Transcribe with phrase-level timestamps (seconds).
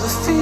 [0.00, 0.39] the fear.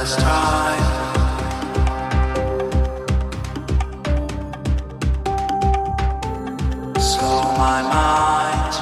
[0.00, 0.82] last time.
[6.98, 8.74] Slow my mind.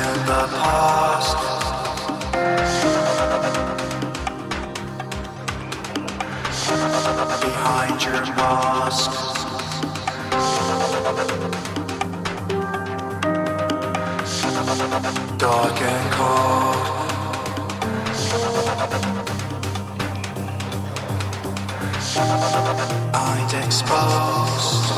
[0.00, 1.38] In the past.
[7.40, 9.27] Behind your mask.
[15.38, 16.98] dark and cold.
[23.14, 24.88] I'd exposed.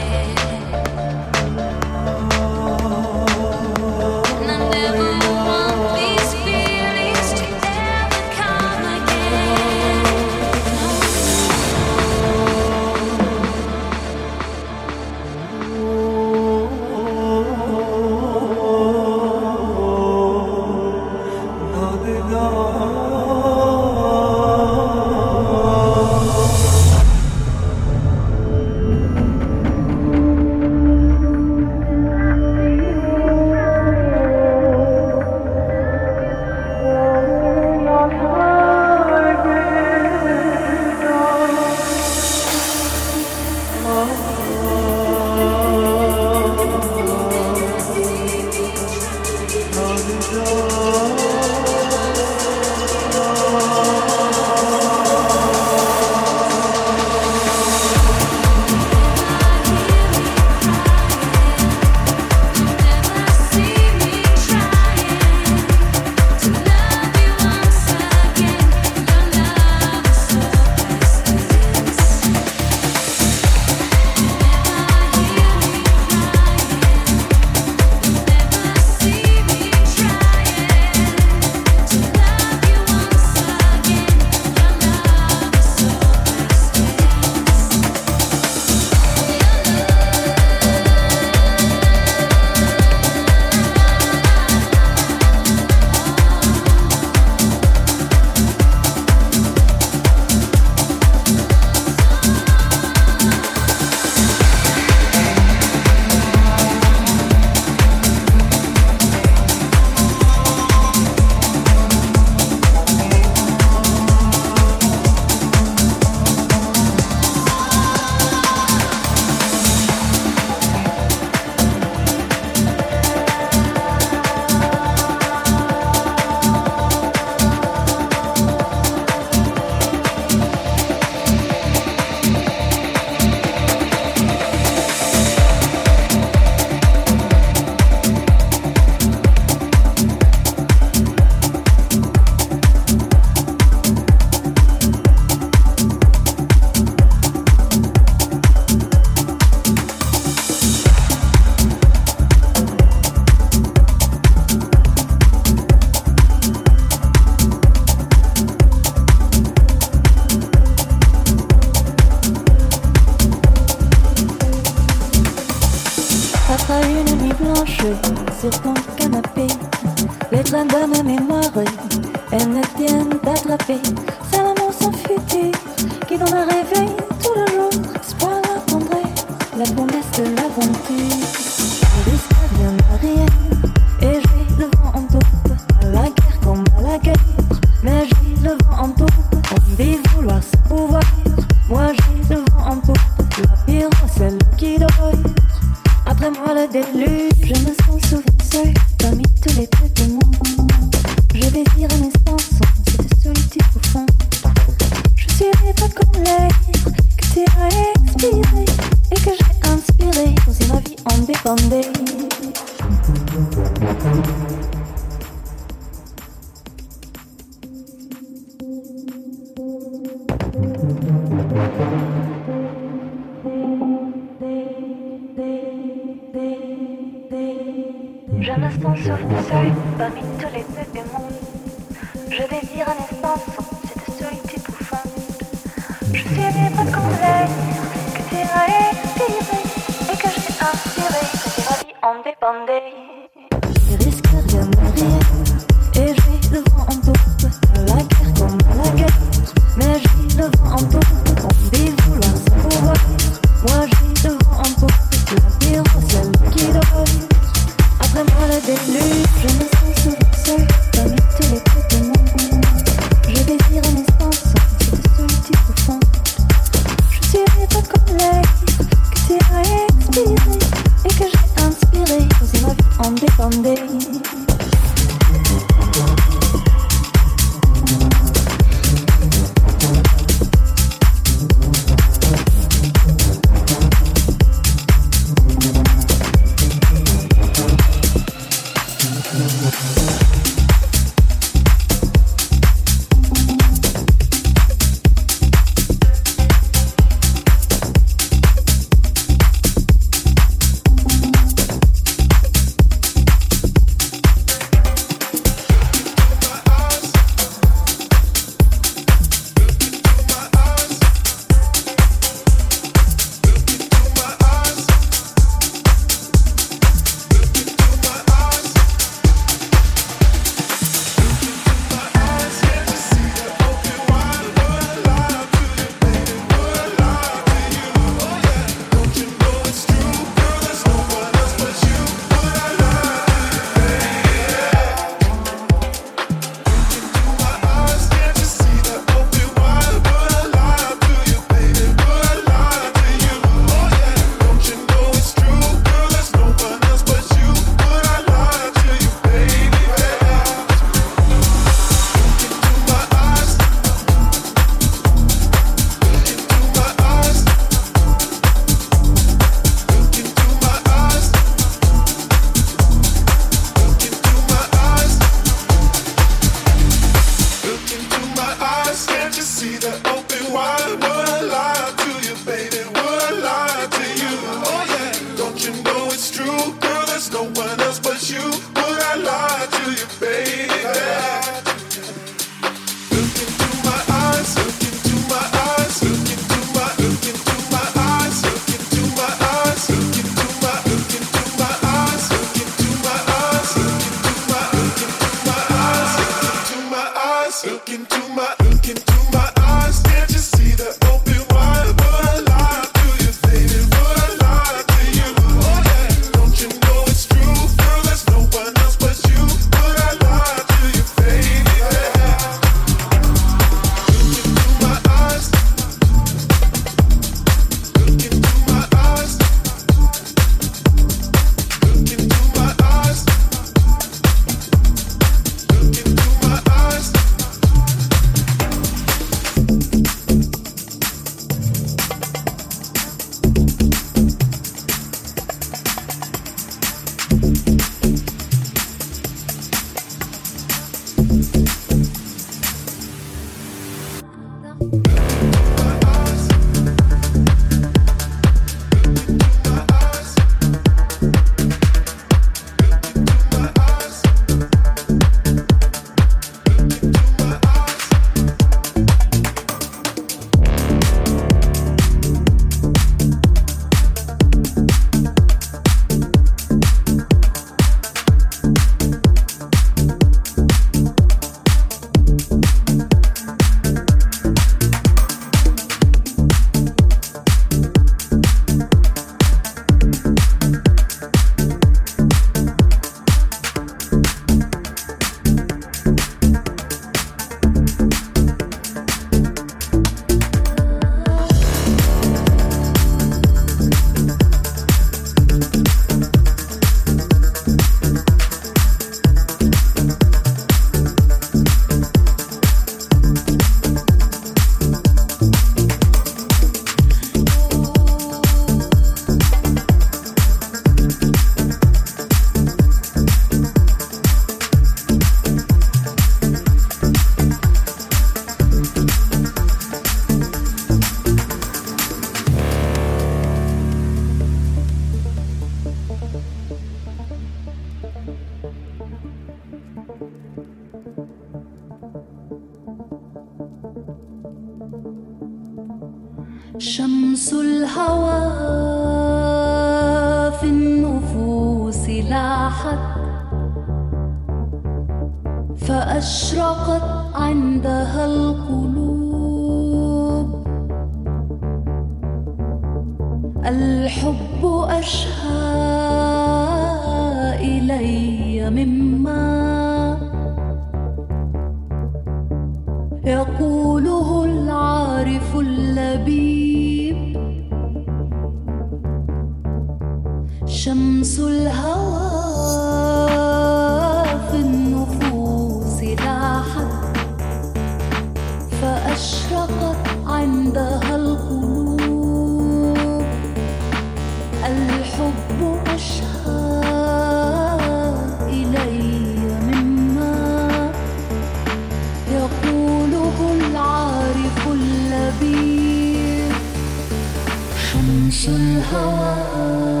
[598.31, 600.00] 身后时候？